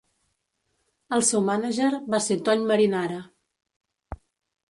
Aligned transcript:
El 1.17 1.25
seu 1.27 1.43
mànager 1.49 1.91
va 2.15 2.21
ser 2.29 2.39
Tony 2.49 2.65
Marinara. 2.71 3.19